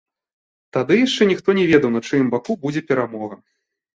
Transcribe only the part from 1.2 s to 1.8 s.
ніхто не